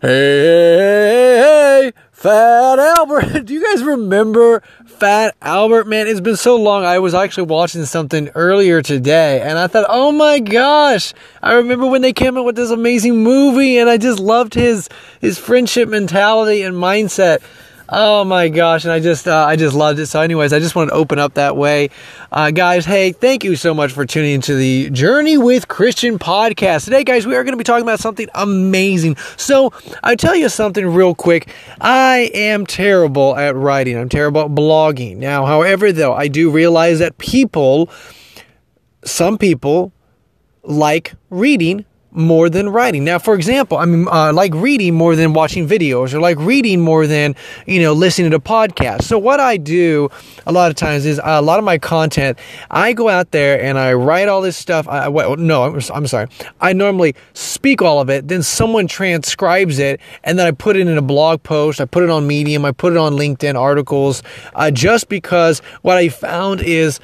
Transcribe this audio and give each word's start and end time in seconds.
Hey, 0.00 0.08
hey, 0.08 1.38
hey, 1.38 1.92
Fat 2.10 2.78
Albert. 2.78 3.44
Do 3.44 3.54
you 3.54 3.62
guys 3.64 3.84
remember 3.84 4.60
Fat 4.86 5.36
Albert? 5.40 5.86
Man, 5.86 6.08
it's 6.08 6.20
been 6.20 6.36
so 6.36 6.56
long. 6.56 6.84
I 6.84 6.98
was 6.98 7.14
actually 7.14 7.46
watching 7.46 7.84
something 7.84 8.28
earlier 8.34 8.82
today 8.82 9.40
and 9.40 9.56
I 9.56 9.68
thought, 9.68 9.86
oh 9.88 10.10
my 10.10 10.40
gosh, 10.40 11.14
I 11.42 11.54
remember 11.54 11.86
when 11.86 12.02
they 12.02 12.12
came 12.12 12.36
out 12.36 12.44
with 12.44 12.56
this 12.56 12.70
amazing 12.70 13.22
movie 13.22 13.78
and 13.78 13.88
I 13.88 13.96
just 13.96 14.18
loved 14.18 14.54
his, 14.54 14.88
his 15.20 15.38
friendship 15.38 15.88
mentality 15.88 16.62
and 16.62 16.74
mindset. 16.74 17.40
Oh 17.86 18.24
my 18.24 18.48
gosh, 18.48 18.84
and 18.84 18.92
I 18.92 18.98
just 18.98 19.28
uh, 19.28 19.44
I 19.44 19.56
just 19.56 19.76
loved 19.76 19.98
it. 19.98 20.06
So, 20.06 20.22
anyways, 20.22 20.54
I 20.54 20.58
just 20.58 20.74
want 20.74 20.88
to 20.88 20.94
open 20.94 21.18
up 21.18 21.34
that 21.34 21.54
way, 21.54 21.90
uh, 22.32 22.50
guys. 22.50 22.86
Hey, 22.86 23.12
thank 23.12 23.44
you 23.44 23.56
so 23.56 23.74
much 23.74 23.92
for 23.92 24.06
tuning 24.06 24.32
into 24.32 24.54
the 24.54 24.88
Journey 24.88 25.36
with 25.36 25.68
Christian 25.68 26.18
podcast 26.18 26.84
today, 26.84 27.04
guys. 27.04 27.26
We 27.26 27.36
are 27.36 27.44
going 27.44 27.52
to 27.52 27.58
be 27.58 27.64
talking 27.64 27.82
about 27.82 28.00
something 28.00 28.28
amazing. 28.34 29.16
So, 29.36 29.70
I 30.02 30.16
tell 30.16 30.34
you 30.34 30.48
something 30.48 30.86
real 30.86 31.14
quick. 31.14 31.48
I 31.78 32.30
am 32.32 32.64
terrible 32.64 33.36
at 33.36 33.54
writing. 33.54 33.98
I'm 33.98 34.08
terrible 34.08 34.40
at 34.40 34.50
blogging. 34.52 35.18
Now, 35.18 35.44
however, 35.44 35.92
though, 35.92 36.14
I 36.14 36.28
do 36.28 36.50
realize 36.50 37.00
that 37.00 37.18
people, 37.18 37.90
some 39.04 39.36
people, 39.36 39.92
like 40.62 41.12
reading 41.28 41.84
more 42.14 42.48
than 42.48 42.68
writing. 42.68 43.04
Now, 43.04 43.18
for 43.18 43.34
example, 43.34 43.78
I 43.78 43.84
mean, 43.84 44.06
uh, 44.08 44.32
like 44.32 44.54
reading 44.54 44.94
more 44.94 45.16
than 45.16 45.32
watching 45.32 45.68
videos, 45.68 46.14
or 46.14 46.20
like 46.20 46.38
reading 46.38 46.80
more 46.80 47.06
than 47.06 47.34
you 47.66 47.80
know 47.82 47.92
listening 47.92 48.30
to 48.30 48.38
podcasts. 48.38 49.02
So 49.02 49.18
what 49.18 49.40
I 49.40 49.56
do 49.56 50.08
a 50.46 50.52
lot 50.52 50.70
of 50.70 50.76
times 50.76 51.04
is 51.04 51.20
a 51.22 51.42
lot 51.42 51.58
of 51.58 51.64
my 51.64 51.78
content. 51.78 52.38
I 52.70 52.92
go 52.92 53.08
out 53.08 53.32
there 53.32 53.60
and 53.62 53.78
I 53.78 53.92
write 53.92 54.28
all 54.28 54.40
this 54.40 54.56
stuff. 54.56 54.88
I, 54.88 55.08
well, 55.08 55.36
no, 55.36 55.64
I'm, 55.64 55.80
I'm 55.92 56.06
sorry. 56.06 56.28
I 56.60 56.72
normally 56.72 57.14
speak 57.32 57.82
all 57.82 58.00
of 58.00 58.08
it, 58.08 58.28
then 58.28 58.42
someone 58.42 58.86
transcribes 58.86 59.78
it, 59.78 60.00
and 60.22 60.38
then 60.38 60.46
I 60.46 60.52
put 60.52 60.76
it 60.76 60.86
in 60.86 60.96
a 60.96 61.02
blog 61.02 61.42
post. 61.42 61.80
I 61.80 61.84
put 61.84 62.02
it 62.02 62.10
on 62.10 62.26
Medium. 62.26 62.64
I 62.64 62.72
put 62.72 62.92
it 62.92 62.98
on 62.98 63.14
LinkedIn 63.14 63.58
articles. 63.58 64.22
Uh, 64.54 64.70
just 64.70 65.08
because 65.08 65.60
what 65.82 65.96
I 65.96 66.08
found 66.08 66.60
is 66.60 67.00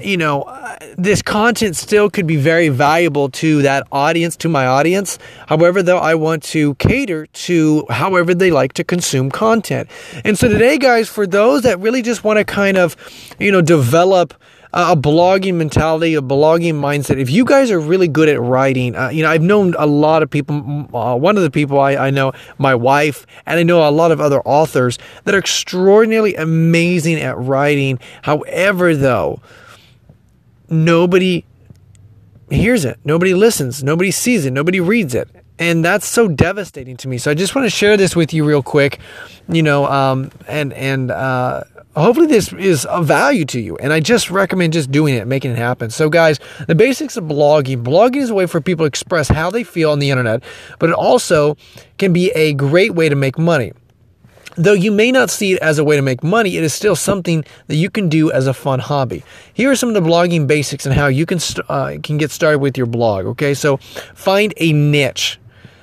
you 0.00 0.16
know, 0.16 0.42
uh, 0.42 0.76
this 0.96 1.22
content 1.22 1.76
still 1.76 2.10
could 2.10 2.26
be 2.26 2.36
very 2.36 2.68
valuable 2.68 3.28
to 3.30 3.62
that 3.62 3.86
audience, 3.92 4.36
to 4.38 4.48
my 4.48 4.66
audience. 4.66 5.18
However, 5.46 5.82
though, 5.82 5.98
I 5.98 6.14
want 6.14 6.42
to 6.44 6.74
cater 6.76 7.26
to 7.26 7.86
however 7.90 8.34
they 8.34 8.50
like 8.50 8.72
to 8.74 8.84
consume 8.84 9.30
content. 9.30 9.88
And 10.24 10.38
so 10.38 10.48
today, 10.48 10.78
guys, 10.78 11.08
for 11.08 11.26
those 11.26 11.62
that 11.62 11.78
really 11.78 12.02
just 12.02 12.24
want 12.24 12.38
to 12.38 12.44
kind 12.44 12.76
of, 12.76 12.96
you 13.38 13.52
know, 13.52 13.62
develop 13.62 14.34
a 14.72 14.94
blogging 14.94 15.54
mentality, 15.54 16.14
a 16.14 16.20
blogging 16.20 16.74
mindset. 16.74 17.18
If 17.18 17.30
you 17.30 17.44
guys 17.44 17.70
are 17.70 17.80
really 17.80 18.08
good 18.08 18.28
at 18.28 18.40
writing, 18.40 18.94
uh, 18.94 19.08
you 19.08 19.22
know, 19.22 19.30
I've 19.30 19.42
known 19.42 19.74
a 19.78 19.86
lot 19.86 20.22
of 20.22 20.30
people. 20.30 20.86
Uh, 20.94 21.16
one 21.16 21.36
of 21.36 21.42
the 21.42 21.50
people 21.50 21.80
I, 21.80 21.96
I 21.96 22.10
know, 22.10 22.32
my 22.58 22.74
wife, 22.74 23.26
and 23.46 23.58
I 23.58 23.62
know 23.62 23.88
a 23.88 23.90
lot 23.90 24.12
of 24.12 24.20
other 24.20 24.40
authors 24.42 24.98
that 25.24 25.34
are 25.34 25.38
extraordinarily 25.38 26.34
amazing 26.34 27.16
at 27.16 27.38
writing. 27.38 27.98
However, 28.22 28.94
though, 28.94 29.40
nobody 30.70 31.44
hears 32.50 32.84
it, 32.84 32.98
nobody 33.04 33.34
listens, 33.34 33.82
nobody 33.82 34.10
sees 34.10 34.46
it, 34.46 34.52
nobody 34.52 34.80
reads 34.80 35.14
it. 35.14 35.28
And 35.58 35.84
that's 35.84 36.06
so 36.06 36.28
devastating 36.28 36.96
to 36.98 37.08
me. 37.08 37.18
So 37.18 37.32
I 37.32 37.34
just 37.34 37.54
want 37.54 37.66
to 37.66 37.70
share 37.70 37.96
this 37.96 38.14
with 38.14 38.32
you 38.32 38.44
real 38.44 38.62
quick, 38.62 39.00
you 39.48 39.62
know, 39.62 39.86
um, 39.86 40.30
and 40.46 40.72
and 40.72 41.10
uh, 41.10 41.64
hopefully 41.96 42.28
this 42.28 42.52
is 42.52 42.84
of 42.86 43.06
value 43.06 43.44
to 43.46 43.60
you. 43.60 43.76
And 43.78 43.92
I 43.92 43.98
just 43.98 44.30
recommend 44.30 44.72
just 44.72 44.92
doing 44.92 45.14
it, 45.14 45.26
making 45.26 45.50
it 45.50 45.58
happen. 45.58 45.90
So 45.90 46.08
guys, 46.08 46.38
the 46.68 46.76
basics 46.76 47.16
of 47.16 47.24
blogging. 47.24 47.82
Blogging 47.82 48.22
is 48.22 48.30
a 48.30 48.34
way 48.34 48.46
for 48.46 48.60
people 48.60 48.84
to 48.84 48.88
express 48.88 49.28
how 49.28 49.50
they 49.50 49.64
feel 49.64 49.90
on 49.90 49.98
the 49.98 50.10
internet, 50.10 50.44
but 50.78 50.90
it 50.90 50.94
also 50.94 51.56
can 51.98 52.12
be 52.12 52.30
a 52.30 52.54
great 52.54 52.94
way 52.94 53.08
to 53.08 53.16
make 53.16 53.36
money. 53.36 53.72
Though 54.58 54.72
you 54.72 54.90
may 54.90 55.12
not 55.12 55.30
see 55.30 55.52
it 55.52 55.60
as 55.60 55.78
a 55.78 55.84
way 55.84 55.94
to 55.94 56.02
make 56.02 56.24
money, 56.24 56.56
it 56.56 56.64
is 56.64 56.74
still 56.74 56.96
something 56.96 57.44
that 57.68 57.76
you 57.76 57.90
can 57.90 58.08
do 58.08 58.32
as 58.32 58.48
a 58.48 58.52
fun 58.52 58.80
hobby. 58.80 59.22
Here 59.54 59.70
are 59.70 59.76
some 59.76 59.88
of 59.88 59.94
the 59.94 60.00
blogging 60.00 60.48
basics 60.48 60.84
and 60.84 60.92
how 60.96 61.06
you 61.06 61.26
can 61.26 61.38
st- 61.38 61.64
uh, 61.70 61.94
can 62.02 62.18
get 62.18 62.32
started 62.32 62.58
with 62.58 62.76
your 62.76 62.88
blog. 62.88 63.24
Okay, 63.26 63.54
so 63.54 63.76
find 63.76 64.52
a 64.56 64.72
niche. 64.72 65.38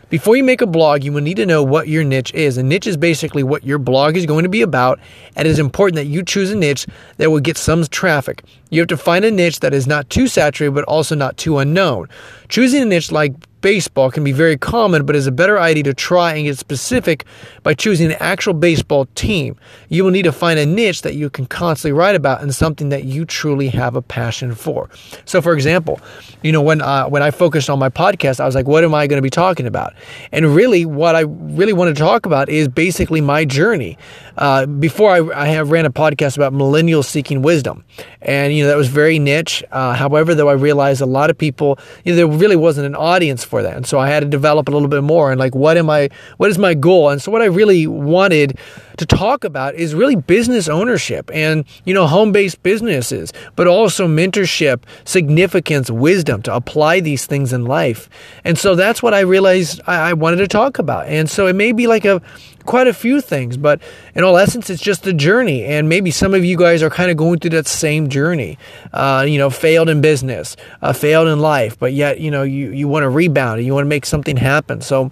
Before 0.10 0.36
you 0.36 0.44
make 0.44 0.62
a 0.62 0.68
blog, 0.68 1.06
you 1.06 1.14
will 1.14 1.22
need 1.22 1.38
to 1.38 1.46
know 1.46 1.64
what 1.64 1.88
your 1.88 2.04
niche 2.04 2.34
is. 2.34 2.58
A 2.58 2.64
niche 2.64 2.86
is 2.86 2.98
basically 2.98 3.44
what 3.44 3.64
your 3.64 3.80
blog 3.80 4.18
is 4.18 4.26
going 4.26 4.44
to 4.44 4.50
be 4.50 4.62
about, 4.62 5.00
and 5.38 5.48
it 5.48 5.52
is 5.52 5.58
important 5.58 5.96
that 5.96 6.06
you 6.06 6.22
choose 6.22 6.52
a 6.52 6.56
niche 6.56 6.86
that 7.16 7.32
will 7.32 7.40
get 7.40 7.58
some 7.58 7.82
traffic. 7.86 8.44
You 8.72 8.82
have 8.82 8.90
to 8.90 8.98
find 8.98 9.24
a 9.24 9.32
niche 9.32 9.62
that 9.62 9.74
is 9.74 9.88
not 9.88 10.10
too 10.10 10.28
saturated 10.28 10.76
but 10.76 10.84
also 10.84 11.16
not 11.16 11.38
too 11.38 11.60
unknown. 11.60 12.10
Choosing 12.50 12.82
a 12.82 12.86
niche 12.86 13.12
like 13.12 13.34
baseball 13.66 14.12
can 14.12 14.24
be 14.24 14.32
very 14.32 14.56
common, 14.56 15.08
but 15.08 15.16
is 15.16 15.26
a 15.26 15.32
better 15.32 15.60
idea 15.60 15.82
to 15.82 15.92
try 15.92 16.36
and 16.36 16.46
get 16.46 16.56
specific 16.56 17.26
by 17.64 17.74
choosing 17.74 18.12
an 18.12 18.18
actual 18.20 18.54
baseball 18.54 19.08
team. 19.16 19.56
You 19.90 20.04
will 20.04 20.12
need 20.12 20.26
to 20.26 20.32
find 20.32 20.60
a 20.60 20.68
niche 20.68 21.02
that 21.02 21.16
you 21.16 21.32
can 21.32 21.48
constantly 21.48 21.92
write 21.92 22.14
about 22.14 22.44
and 22.44 22.54
something 22.54 22.90
that 22.90 23.06
you 23.06 23.26
truly 23.26 23.70
have 23.70 23.96
a 23.96 24.04
passion 24.04 24.54
for. 24.54 24.88
So, 25.26 25.42
for 25.42 25.52
example, 25.52 26.00
you 26.44 26.52
know 26.52 26.62
when 26.62 26.80
uh, 26.80 27.08
when 27.08 27.24
I 27.24 27.32
focused 27.32 27.68
on 27.72 27.80
my 27.80 27.90
podcast, 27.90 28.40
I 28.40 28.46
was 28.46 28.54
like, 28.54 28.68
what 28.68 28.84
am 28.84 28.94
I 28.94 29.08
going 29.08 29.18
to 29.18 29.24
be 29.24 29.32
talking 29.32 29.66
about? 29.66 29.96
And 30.32 30.46
really, 30.54 30.86
what 30.86 31.16
I 31.16 31.22
really 31.22 31.74
want 31.74 31.96
to 31.96 32.00
talk 32.00 32.28
about 32.28 32.50
is 32.50 32.68
basically 32.68 33.20
my 33.20 33.46
journey. 33.46 33.98
Uh, 34.38 34.68
before 34.68 35.10
I, 35.10 35.46
I 35.46 35.48
have 35.48 35.72
ran 35.72 35.86
a 35.86 35.92
podcast 35.92 36.38
about 36.38 36.54
millennials 36.54 37.06
seeking 37.06 37.42
wisdom, 37.42 37.84
and 38.22 38.54
you 38.54 38.62
know 38.62 38.70
that 38.70 38.78
was 38.78 38.90
very 38.90 39.18
niche. 39.18 39.64
Uh, 39.72 39.94
however, 39.96 40.36
though, 40.36 40.50
I 40.50 40.54
realized 40.54 41.02
a 41.02 41.08
lot 41.08 41.32
of 41.32 41.38
people, 41.38 41.80
you 42.04 42.12
know, 42.12 42.16
there 42.18 42.28
really 42.28 42.58
wasn't 42.58 42.86
an 42.86 42.96
audience 42.96 43.44
for 43.44 43.55
that, 43.64 43.76
and 43.76 43.86
so 43.86 44.00
I 44.00 44.08
had 44.08 44.22
to 44.22 44.28
develop 44.28 44.68
a 44.68 44.72
little 44.72 44.88
bit 44.88 45.04
more. 45.04 45.32
And 45.32 45.40
like, 45.40 45.56
what 45.56 45.78
am 45.78 45.90
I? 45.90 46.10
What 46.38 46.50
is 46.50 46.58
my 46.58 46.74
goal? 46.74 47.10
And 47.10 47.22
so, 47.22 47.32
what 47.32 47.42
I 47.42 47.46
really 47.46 47.88
wanted 47.88 48.58
to 48.98 49.06
talk 49.06 49.44
about 49.44 49.76
is 49.76 49.94
really 49.94 50.16
business 50.16 50.68
ownership 50.68 51.30
and 51.34 51.66
you 51.86 51.94
know 51.94 52.08
home-based 52.08 52.62
businesses, 52.64 53.34
but 53.56 53.68
also 53.68 54.08
mentorship, 54.08 54.84
significance, 55.04 55.90
wisdom 55.90 56.42
to 56.44 56.56
apply 56.56 57.00
these 57.00 57.26
things 57.26 57.54
in 57.54 57.66
life. 57.66 58.10
And 58.44 58.58
so 58.58 58.76
that's 58.76 59.02
what 59.04 59.14
I 59.14 59.22
realized 59.22 59.82
I, 59.88 60.10
I 60.10 60.14
wanted 60.14 60.38
to 60.38 60.48
talk 60.48 60.80
about. 60.80 61.08
And 61.08 61.30
so 61.30 61.48
it 61.48 61.54
may 61.54 61.72
be 61.72 61.88
like 61.88 62.06
a 62.06 62.22
quite 62.66 62.88
a 62.88 62.94
few 62.94 63.22
things, 63.22 63.58
but 63.58 63.80
in 64.16 64.24
all 64.24 64.38
essence, 64.38 64.70
it's 64.70 64.82
just 64.82 65.06
a 65.08 65.14
journey. 65.14 65.64
And 65.64 65.88
maybe 65.88 66.12
some 66.12 66.34
of 66.34 66.44
you 66.44 66.58
guys 66.58 66.82
are 66.84 66.90
kind 66.90 67.12
of 67.12 67.18
going 67.18 67.40
through 67.40 67.52
that 67.52 67.68
same 67.68 68.10
journey. 68.10 68.58
Uh, 68.92 69.26
you 69.28 69.38
know, 69.38 69.50
failed 69.50 69.90
in 69.90 70.02
business, 70.02 70.58
uh, 70.82 70.94
failed 70.94 71.28
in 71.28 71.40
life, 71.40 71.78
but 71.78 71.94
yet, 71.94 72.20
you 72.20 72.32
know, 72.32 72.44
you, 72.44 72.72
you 72.72 72.88
want 72.88 73.04
to 73.04 73.10
rebound 73.10 73.60
and 73.60 73.66
you 73.66 73.74
want 73.74 73.86
to 73.86 73.90
make 73.90 74.06
something 74.06 74.38
happen. 74.38 74.82
So, 74.82 75.12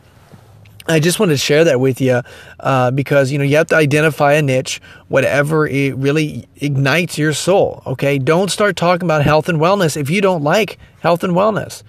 I 0.88 1.00
just 1.00 1.20
wanted 1.20 1.34
to 1.34 1.38
share 1.38 1.64
that 1.64 1.80
with 1.80 2.02
you 2.02 2.22
uh, 2.60 2.92
because 2.92 3.32
you 3.32 3.38
know 3.38 3.44
you 3.44 3.56
have 3.58 3.68
to 3.68 3.76
identify 3.76 4.34
a 4.34 4.42
niche, 4.42 4.82
whatever 5.08 5.66
it 5.68 5.96
really 5.96 6.48
ignites 6.58 7.18
your 7.18 7.34
soul. 7.34 7.82
Okay, 7.86 8.20
don't 8.20 8.52
start 8.52 8.76
talking 8.76 9.08
about 9.08 9.24
health 9.24 9.48
and 9.48 9.60
wellness 9.60 9.96
if 9.96 10.10
you 10.10 10.22
don't 10.22 10.44
like 10.44 10.78
health 11.00 11.24
and 11.24 11.34
wellness. 11.34 11.84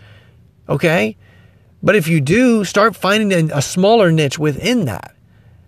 Okay, 0.68 1.16
but 1.84 1.94
if 1.96 2.08
you 2.08 2.22
do, 2.22 2.64
start 2.64 2.96
finding 2.96 3.52
a, 3.52 3.60
smaller 3.60 4.10
niche 4.10 4.38
within 4.38 4.86
that 4.86 5.14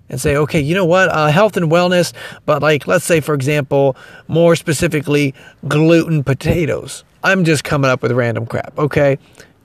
and 0.08 0.18
say, 0.18 0.34
okay, 0.34 0.60
you 0.60 0.74
know 0.74 0.86
what, 0.86 1.10
uh, 1.10 1.28
health 1.28 1.58
and 1.58 1.70
wellness, 1.70 2.14
but 2.46 2.62
like, 2.62 2.86
let's 2.86 3.04
say, 3.04 3.20
for 3.20 3.34
example, 3.34 3.96
more 4.26 4.56
specifically, 4.56 5.34
gluten 5.68 6.24
potatoes. 6.24 7.04
I'm 7.22 7.44
just 7.44 7.64
coming 7.64 7.90
up 7.90 8.02
with 8.02 8.12
random 8.12 8.46
crap, 8.46 8.78
okay? 8.78 9.18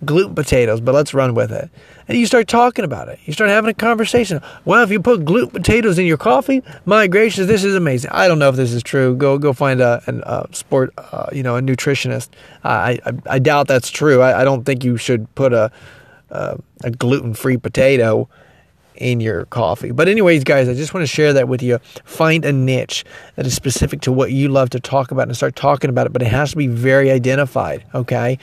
Gluten 0.04 0.34
potatoes, 0.34 0.82
but 0.82 0.96
let's 0.96 1.14
run 1.14 1.36
with 1.36 1.52
it. 1.52 1.70
And 2.08 2.18
you 2.18 2.26
start 2.26 2.48
talking 2.48 2.84
about 2.84 3.08
it. 3.08 3.20
You 3.26 3.34
start 3.34 3.52
having 3.52 3.70
a 3.70 3.74
conversation. 3.74 4.42
Well, 4.66 4.84
if 4.84 4.90
you 4.90 5.00
put 5.00 5.26
gluten 5.26 5.52
potatoes 5.52 6.00
in 6.00 6.06
your 6.08 6.18
coffee, 6.18 6.64
my 6.86 7.08
gracious, 7.08 7.48
this 7.48 7.64
is 7.64 7.76
amazing. 7.76 8.10
I 8.12 8.28
don't 8.28 8.40
know 8.40 8.50
if 8.50 8.56
this 8.56 8.74
is 8.74 8.82
true. 8.82 9.16
Go 9.16 9.38
go 9.38 9.54
find 9.54 9.80
a, 9.80 10.02
a 10.08 10.54
sport, 10.56 10.92
uh, 10.98 11.28
you 11.32 11.44
know, 11.44 11.56
a 11.56 11.62
nutritionist. 11.62 12.30
I, 12.64 13.00
I, 13.06 13.12
I 13.30 13.40
doubt 13.40 13.68
that's 13.68 13.92
true. 13.92 14.22
I, 14.22 14.42
I 14.42 14.44
don't 14.44 14.64
think 14.64 14.84
you 14.84 14.98
should 14.98 15.34
put 15.36 15.54
a 15.54 15.72
uh, 16.32 16.58
a 16.84 16.92
gluten 16.92 17.34
free 17.34 17.58
potato 17.58 18.28
in 18.96 19.20
your 19.20 19.46
coffee. 19.46 19.92
But, 19.92 20.08
anyways, 20.08 20.44
guys, 20.44 20.70
I 20.70 20.74
just 20.74 20.94
want 20.94 21.04
to 21.04 21.08
share 21.08 21.34
that 21.34 21.48
with 21.48 21.62
you. 21.62 21.80
Find 22.06 22.46
a 22.46 22.54
niche 22.54 23.04
that 23.36 23.46
is 23.46 23.54
specific 23.54 24.02
to 24.02 24.12
what 24.12 24.32
you 24.32 24.48
love 24.48 24.70
to 24.72 24.80
talk 24.80 25.12
about 25.12 25.28
and 25.28 25.36
start 25.36 25.56
talking 25.56 25.90
about 25.90 26.06
it, 26.06 26.14
but 26.14 26.22
it 26.22 26.28
has 26.28 26.52
to 26.52 26.58
be 26.58 26.68
very 26.68 27.12
identified, 27.12 27.84
okay? 27.96 28.38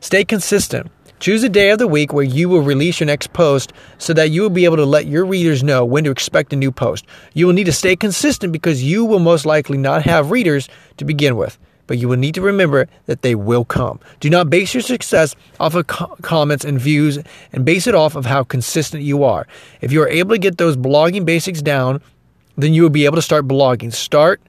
Stay 0.00 0.24
consistent. 0.24 0.90
Choose 1.18 1.42
a 1.42 1.48
day 1.48 1.70
of 1.70 1.78
the 1.78 1.88
week 1.88 2.12
where 2.12 2.24
you 2.24 2.48
will 2.48 2.60
release 2.60 3.00
your 3.00 3.06
next 3.06 3.32
post 3.32 3.72
so 3.98 4.12
that 4.12 4.30
you 4.30 4.42
will 4.42 4.50
be 4.50 4.66
able 4.66 4.76
to 4.76 4.84
let 4.84 5.06
your 5.06 5.24
readers 5.24 5.62
know 5.62 5.84
when 5.84 6.04
to 6.04 6.10
expect 6.10 6.52
a 6.52 6.56
new 6.56 6.70
post. 6.70 7.06
You 7.32 7.46
will 7.46 7.54
need 7.54 7.64
to 7.64 7.72
stay 7.72 7.96
consistent 7.96 8.52
because 8.52 8.84
you 8.84 9.04
will 9.04 9.18
most 9.18 9.46
likely 9.46 9.78
not 9.78 10.02
have 10.02 10.30
readers 10.30 10.68
to 10.98 11.04
begin 11.04 11.36
with 11.36 11.58
but 11.86 11.98
you 11.98 12.08
will 12.08 12.16
need 12.16 12.34
to 12.34 12.40
remember 12.40 12.88
that 13.06 13.22
they 13.22 13.34
will 13.34 13.64
come. 13.64 14.00
Do 14.20 14.30
not 14.30 14.50
base 14.50 14.74
your 14.74 14.82
success 14.82 15.34
off 15.60 15.74
of 15.74 15.86
co- 15.86 16.16
comments 16.22 16.64
and 16.64 16.80
views 16.80 17.18
and 17.52 17.64
base 17.64 17.86
it 17.86 17.94
off 17.94 18.16
of 18.16 18.26
how 18.26 18.42
consistent 18.42 19.02
you 19.02 19.24
are. 19.24 19.46
If 19.80 19.92
you 19.92 20.02
are 20.02 20.08
able 20.08 20.34
to 20.34 20.38
get 20.38 20.58
those 20.58 20.76
blogging 20.76 21.24
basics 21.24 21.62
down, 21.62 22.00
then 22.56 22.74
you 22.74 22.82
will 22.82 22.90
be 22.90 23.04
able 23.04 23.16
to 23.16 23.22
start 23.22 23.46
blogging. 23.46 23.92
Start 23.92 24.40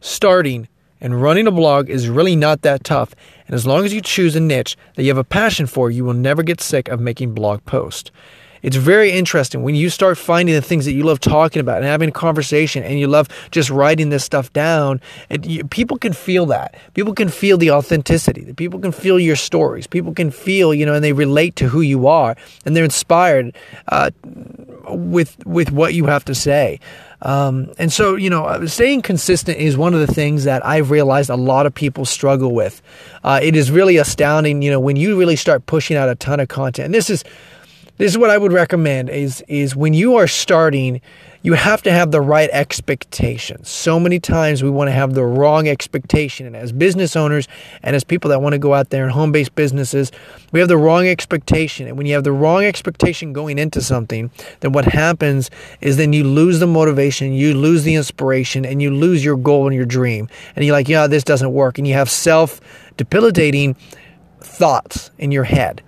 starting 0.00 0.68
and 1.04 1.20
running 1.20 1.46
a 1.46 1.50
blog 1.50 1.90
is 1.90 2.08
really 2.08 2.34
not 2.34 2.62
that 2.62 2.82
tough. 2.82 3.14
And 3.46 3.54
as 3.54 3.66
long 3.66 3.84
as 3.84 3.92
you 3.92 4.00
choose 4.00 4.34
a 4.34 4.40
niche 4.40 4.74
that 4.94 5.02
you 5.02 5.10
have 5.10 5.18
a 5.18 5.22
passion 5.22 5.66
for, 5.66 5.90
you 5.90 6.02
will 6.02 6.14
never 6.14 6.42
get 6.42 6.62
sick 6.62 6.88
of 6.88 6.98
making 6.98 7.34
blog 7.34 7.62
posts. 7.66 8.10
It's 8.62 8.76
very 8.76 9.12
interesting 9.12 9.62
when 9.62 9.74
you 9.74 9.90
start 9.90 10.16
finding 10.16 10.54
the 10.54 10.62
things 10.62 10.86
that 10.86 10.94
you 10.94 11.02
love 11.02 11.20
talking 11.20 11.60
about 11.60 11.76
and 11.76 11.84
having 11.84 12.08
a 12.08 12.12
conversation 12.12 12.82
and 12.82 12.98
you 12.98 13.06
love 13.06 13.28
just 13.50 13.68
writing 13.68 14.08
this 14.08 14.24
stuff 14.24 14.50
down. 14.54 15.02
And 15.28 15.44
you, 15.44 15.64
people 15.64 15.98
can 15.98 16.14
feel 16.14 16.46
that. 16.46 16.74
People 16.94 17.12
can 17.12 17.28
feel 17.28 17.58
the 17.58 17.70
authenticity. 17.70 18.50
People 18.54 18.80
can 18.80 18.90
feel 18.90 19.18
your 19.18 19.36
stories. 19.36 19.86
People 19.86 20.14
can 20.14 20.30
feel, 20.30 20.72
you 20.72 20.86
know, 20.86 20.94
and 20.94 21.04
they 21.04 21.12
relate 21.12 21.54
to 21.56 21.68
who 21.68 21.82
you 21.82 22.06
are 22.06 22.34
and 22.64 22.74
they're 22.74 22.82
inspired 22.82 23.54
uh, 23.88 24.10
with 24.88 25.36
with 25.44 25.70
what 25.70 25.92
you 25.92 26.06
have 26.06 26.24
to 26.24 26.34
say. 26.34 26.80
Um, 27.24 27.72
and 27.78 27.90
so, 27.92 28.16
you 28.16 28.28
know, 28.28 28.66
staying 28.66 29.02
consistent 29.02 29.58
is 29.58 29.76
one 29.76 29.94
of 29.94 30.00
the 30.00 30.12
things 30.12 30.44
that 30.44 30.64
I've 30.64 30.90
realized 30.90 31.30
a 31.30 31.36
lot 31.36 31.64
of 31.64 31.74
people 31.74 32.04
struggle 32.04 32.52
with. 32.52 32.82
Uh, 33.24 33.40
it 33.42 33.56
is 33.56 33.70
really 33.70 33.96
astounding, 33.96 34.60
you 34.60 34.70
know, 34.70 34.78
when 34.78 34.96
you 34.96 35.18
really 35.18 35.36
start 35.36 35.64
pushing 35.64 35.96
out 35.96 36.08
a 36.10 36.14
ton 36.14 36.38
of 36.38 36.48
content. 36.48 36.86
And 36.86 36.94
this 36.94 37.08
is 37.08 37.24
this 37.96 38.10
is 38.12 38.18
what 38.18 38.30
I 38.30 38.38
would 38.38 38.52
recommend 38.52 39.10
is 39.10 39.42
is 39.48 39.76
when 39.76 39.94
you 39.94 40.16
are 40.16 40.26
starting 40.26 41.00
you 41.44 41.52
have 41.52 41.82
to 41.82 41.92
have 41.92 42.10
the 42.10 42.22
right 42.22 42.48
expectations. 42.54 43.68
So 43.68 44.00
many 44.00 44.18
times 44.18 44.62
we 44.62 44.70
want 44.70 44.88
to 44.88 44.92
have 44.92 45.12
the 45.12 45.26
wrong 45.26 45.68
expectation. 45.68 46.46
And 46.46 46.56
as 46.56 46.72
business 46.72 47.16
owners 47.16 47.48
and 47.82 47.94
as 47.94 48.02
people 48.02 48.30
that 48.30 48.40
want 48.40 48.54
to 48.54 48.58
go 48.58 48.72
out 48.72 48.88
there 48.88 49.04
and 49.04 49.12
home 49.12 49.30
based 49.30 49.54
businesses, 49.54 50.10
we 50.52 50.60
have 50.60 50.70
the 50.70 50.78
wrong 50.78 51.06
expectation. 51.06 51.86
And 51.86 51.98
when 51.98 52.06
you 52.06 52.14
have 52.14 52.24
the 52.24 52.32
wrong 52.32 52.64
expectation 52.64 53.34
going 53.34 53.58
into 53.58 53.82
something, 53.82 54.30
then 54.60 54.72
what 54.72 54.86
happens 54.86 55.50
is 55.82 55.98
then 55.98 56.14
you 56.14 56.24
lose 56.24 56.60
the 56.60 56.66
motivation, 56.66 57.34
you 57.34 57.52
lose 57.52 57.84
the 57.84 57.94
inspiration, 57.94 58.64
and 58.64 58.80
you 58.80 58.90
lose 58.90 59.22
your 59.22 59.36
goal 59.36 59.66
and 59.66 59.76
your 59.76 59.84
dream. 59.84 60.30
And 60.56 60.64
you're 60.64 60.74
like, 60.74 60.88
yeah, 60.88 61.06
this 61.06 61.24
doesn't 61.24 61.52
work. 61.52 61.76
And 61.76 61.86
you 61.86 61.92
have 61.92 62.08
self 62.08 62.58
debilitating 62.96 63.76
thoughts 64.40 65.10
in 65.18 65.30
your 65.30 65.44
head. 65.44 65.82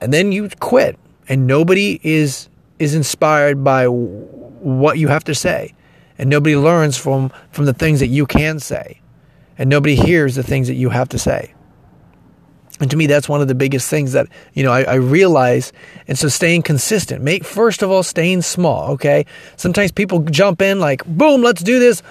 And 0.00 0.12
then 0.12 0.30
you 0.30 0.48
quit. 0.60 0.96
And 1.28 1.46
nobody 1.46 2.00
is 2.02 2.48
is 2.78 2.94
inspired 2.94 3.62
by 3.62 3.86
what 3.86 4.98
you 4.98 5.08
have 5.08 5.24
to 5.24 5.34
say. 5.34 5.74
And 6.18 6.28
nobody 6.28 6.56
learns 6.56 6.96
from, 6.96 7.32
from 7.50 7.64
the 7.64 7.72
things 7.72 8.00
that 8.00 8.08
you 8.08 8.26
can 8.26 8.58
say. 8.58 9.00
And 9.56 9.70
nobody 9.70 9.94
hears 9.94 10.34
the 10.34 10.42
things 10.42 10.66
that 10.68 10.74
you 10.74 10.90
have 10.90 11.08
to 11.10 11.18
say. 11.18 11.54
And 12.80 12.90
to 12.90 12.96
me, 12.96 13.06
that's 13.06 13.28
one 13.28 13.40
of 13.40 13.48
the 13.48 13.54
biggest 13.54 13.88
things 13.88 14.12
that, 14.12 14.26
you 14.54 14.64
know, 14.64 14.72
I, 14.72 14.82
I, 14.82 14.94
realize. 14.94 15.72
And 16.08 16.18
so 16.18 16.26
staying 16.28 16.62
consistent. 16.62 17.22
Make 17.22 17.44
first 17.44 17.82
of 17.82 17.90
all 17.90 18.02
staying 18.02 18.42
small, 18.42 18.90
okay? 18.92 19.24
Sometimes 19.56 19.92
people 19.92 20.20
jump 20.20 20.60
in 20.60 20.80
like, 20.80 21.04
boom, 21.04 21.42
let's 21.42 21.62
do 21.62 21.78
this. 21.78 22.02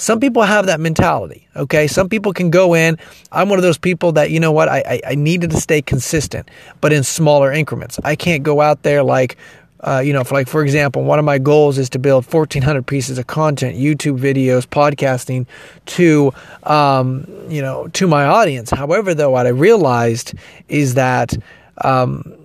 Some 0.00 0.18
people 0.18 0.40
have 0.42 0.64
that 0.64 0.80
mentality, 0.80 1.46
okay? 1.54 1.86
Some 1.86 2.08
people 2.08 2.32
can 2.32 2.48
go 2.48 2.74
in. 2.74 2.96
I'm 3.32 3.50
one 3.50 3.58
of 3.58 3.62
those 3.62 3.76
people 3.76 4.12
that, 4.12 4.30
you 4.30 4.40
know 4.40 4.50
what, 4.50 4.66
I, 4.66 4.78
I, 4.78 5.00
I 5.08 5.14
needed 5.14 5.50
to 5.50 5.60
stay 5.60 5.82
consistent, 5.82 6.48
but 6.80 6.90
in 6.90 7.02
smaller 7.02 7.52
increments. 7.52 8.00
I 8.02 8.16
can't 8.16 8.42
go 8.42 8.62
out 8.62 8.82
there 8.82 9.02
like, 9.02 9.36
uh, 9.80 9.98
you 9.98 10.14
know, 10.14 10.24
for 10.24 10.36
like 10.36 10.48
for 10.48 10.62
example, 10.62 11.04
one 11.04 11.18
of 11.18 11.26
my 11.26 11.36
goals 11.36 11.76
is 11.76 11.90
to 11.90 11.98
build 11.98 12.24
1,400 12.24 12.86
pieces 12.86 13.18
of 13.18 13.26
content, 13.26 13.76
YouTube 13.76 14.18
videos, 14.18 14.66
podcasting, 14.66 15.46
to 15.84 16.32
um, 16.62 17.26
you 17.48 17.60
know 17.62 17.88
to 17.88 18.06
my 18.06 18.24
audience. 18.24 18.70
However, 18.70 19.14
though, 19.14 19.30
what 19.30 19.46
I 19.46 19.50
realized 19.50 20.34
is 20.68 20.94
that 20.94 21.34
um, 21.82 22.36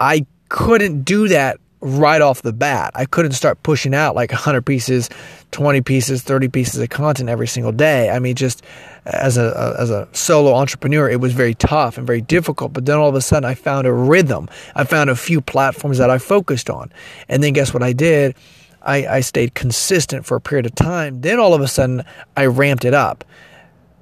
I 0.00 0.26
couldn't 0.48 1.02
do 1.04 1.28
that 1.28 1.58
right 1.84 2.22
off 2.22 2.42
the 2.42 2.52
bat. 2.52 2.90
I 2.94 3.04
couldn't 3.04 3.32
start 3.32 3.62
pushing 3.62 3.94
out 3.94 4.16
like 4.16 4.30
100 4.32 4.62
pieces, 4.62 5.10
20 5.52 5.82
pieces, 5.82 6.22
30 6.22 6.48
pieces 6.48 6.80
of 6.80 6.88
content 6.88 7.28
every 7.28 7.46
single 7.46 7.72
day. 7.72 8.10
I 8.10 8.18
mean, 8.18 8.34
just 8.34 8.62
as 9.04 9.36
a 9.36 9.76
as 9.78 9.90
a 9.90 10.08
solo 10.12 10.54
entrepreneur, 10.54 11.08
it 11.08 11.20
was 11.20 11.32
very 11.34 11.54
tough 11.54 11.98
and 11.98 12.06
very 12.06 12.22
difficult. 12.22 12.72
But 12.72 12.86
then 12.86 12.96
all 12.96 13.08
of 13.08 13.14
a 13.14 13.20
sudden, 13.20 13.44
I 13.44 13.54
found 13.54 13.86
a 13.86 13.92
rhythm. 13.92 14.48
I 14.74 14.84
found 14.84 15.10
a 15.10 15.16
few 15.16 15.40
platforms 15.40 15.98
that 15.98 16.10
I 16.10 16.18
focused 16.18 16.70
on, 16.70 16.90
and 17.28 17.42
then 17.42 17.52
guess 17.52 17.74
what 17.74 17.82
I 17.82 17.92
did? 17.92 18.34
I, 18.84 19.06
I 19.06 19.20
stayed 19.20 19.54
consistent 19.54 20.26
for 20.26 20.36
a 20.36 20.40
period 20.40 20.66
of 20.66 20.74
time. 20.74 21.22
Then 21.22 21.38
all 21.38 21.54
of 21.54 21.62
a 21.62 21.68
sudden, 21.68 22.04
I 22.36 22.46
ramped 22.46 22.84
it 22.84 22.92
up. 22.92 23.24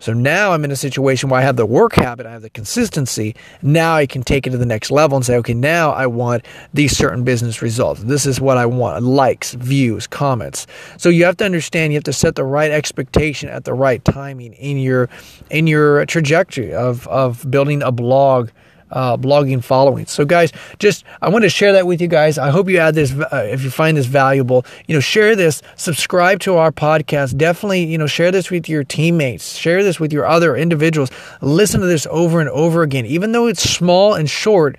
So 0.02 0.12
now 0.12 0.50
I'm 0.50 0.64
in 0.64 0.72
a 0.72 0.76
situation 0.76 1.28
where 1.28 1.40
I 1.40 1.44
have 1.44 1.54
the 1.54 1.64
work 1.64 1.94
habit, 1.94 2.26
I 2.26 2.32
have 2.32 2.42
the 2.42 2.50
consistency. 2.50 3.36
Now 3.62 3.94
I 3.94 4.04
can 4.04 4.24
take 4.24 4.48
it 4.48 4.50
to 4.50 4.58
the 4.58 4.66
next 4.66 4.90
level 4.90 5.14
and 5.14 5.24
say, 5.24 5.36
okay, 5.36 5.54
now 5.54 5.92
I 5.92 6.08
want 6.08 6.44
these 6.74 6.96
certain 6.96 7.22
business 7.22 7.62
results. 7.62 8.02
This 8.02 8.26
is 8.26 8.40
what 8.40 8.58
I 8.58 8.66
want 8.66 9.04
likes, 9.04 9.54
views, 9.54 10.08
comments. 10.08 10.66
So 10.96 11.08
you 11.08 11.24
have 11.24 11.36
to 11.36 11.44
understand, 11.44 11.92
you 11.92 11.98
have 11.98 12.04
to 12.04 12.12
set 12.12 12.34
the 12.34 12.42
right 12.42 12.72
expectation 12.72 13.48
at 13.48 13.62
the 13.64 13.74
right 13.74 14.04
timing 14.04 14.54
in 14.54 14.76
your 14.76 15.08
in 15.50 15.68
your 15.68 16.04
trajectory 16.06 16.74
of, 16.74 17.06
of 17.06 17.48
building 17.48 17.80
a 17.84 17.92
blog 17.92 18.50
uh, 18.92 19.16
blogging 19.16 19.62
following. 19.62 20.06
So, 20.06 20.24
guys, 20.24 20.52
just 20.78 21.04
I 21.20 21.28
want 21.28 21.42
to 21.44 21.48
share 21.48 21.72
that 21.72 21.86
with 21.86 22.00
you 22.00 22.08
guys. 22.08 22.38
I 22.38 22.50
hope 22.50 22.68
you 22.68 22.78
add 22.78 22.94
this 22.94 23.12
uh, 23.12 23.48
if 23.50 23.64
you 23.64 23.70
find 23.70 23.96
this 23.96 24.06
valuable. 24.06 24.64
You 24.86 24.94
know, 24.94 25.00
share 25.00 25.34
this, 25.34 25.62
subscribe 25.76 26.40
to 26.40 26.56
our 26.56 26.70
podcast. 26.70 27.36
Definitely, 27.36 27.84
you 27.84 27.98
know, 27.98 28.06
share 28.06 28.30
this 28.30 28.50
with 28.50 28.68
your 28.68 28.84
teammates, 28.84 29.56
share 29.56 29.82
this 29.82 29.98
with 29.98 30.12
your 30.12 30.26
other 30.26 30.56
individuals. 30.56 31.10
Listen 31.40 31.80
to 31.80 31.86
this 31.86 32.06
over 32.10 32.40
and 32.40 32.50
over 32.50 32.82
again, 32.82 33.06
even 33.06 33.32
though 33.32 33.46
it's 33.46 33.68
small 33.68 34.14
and 34.14 34.28
short. 34.28 34.76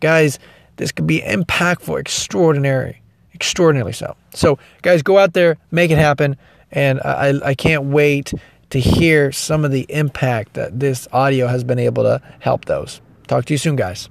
Guys, 0.00 0.38
this 0.76 0.90
could 0.90 1.06
be 1.06 1.20
impactful, 1.20 2.00
extraordinary, 2.00 3.00
extraordinarily 3.34 3.92
so. 3.92 4.16
So, 4.34 4.58
guys, 4.82 5.02
go 5.02 5.18
out 5.18 5.34
there, 5.34 5.58
make 5.70 5.90
it 5.90 5.98
happen, 5.98 6.36
and 6.72 7.00
I, 7.04 7.34
I 7.44 7.54
can't 7.54 7.84
wait 7.84 8.32
to 8.70 8.80
hear 8.80 9.30
some 9.30 9.66
of 9.66 9.70
the 9.70 9.86
impact 9.90 10.54
that 10.54 10.80
this 10.80 11.06
audio 11.12 11.46
has 11.46 11.62
been 11.62 11.78
able 11.78 12.02
to 12.04 12.22
help 12.40 12.64
those. 12.64 13.02
Talk 13.32 13.46
to 13.46 13.54
you 13.54 13.58
soon, 13.58 13.76
guys. 13.76 14.00